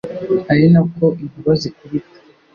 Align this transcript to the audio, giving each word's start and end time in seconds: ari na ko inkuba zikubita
ari 0.51 0.65
na 0.73 0.81
ko 0.93 1.05
inkuba 1.21 1.51
zikubita 1.61 2.17